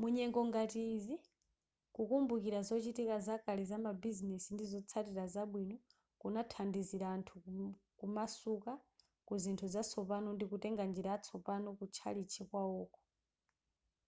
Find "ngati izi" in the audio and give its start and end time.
0.48-1.14